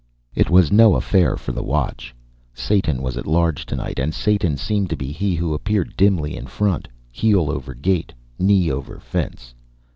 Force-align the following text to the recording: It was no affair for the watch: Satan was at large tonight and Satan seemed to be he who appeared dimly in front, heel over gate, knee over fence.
It 0.33 0.49
was 0.49 0.71
no 0.71 0.95
affair 0.95 1.37
for 1.37 1.51
the 1.51 1.61
watch: 1.61 2.15
Satan 2.55 3.03
was 3.03 3.17
at 3.17 3.27
large 3.27 3.67
tonight 3.67 3.99
and 3.99 4.15
Satan 4.15 4.57
seemed 4.57 4.89
to 4.89 4.95
be 4.95 5.11
he 5.11 5.35
who 5.35 5.53
appeared 5.53 5.95
dimly 5.95 6.35
in 6.35 6.47
front, 6.47 6.87
heel 7.11 7.51
over 7.51 7.75
gate, 7.75 8.11
knee 8.39 8.71
over 8.71 8.99
fence. 8.99 9.53